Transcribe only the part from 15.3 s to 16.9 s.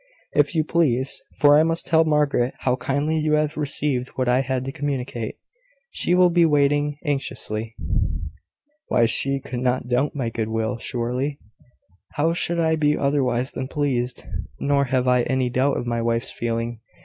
doubt of my wife's feeling.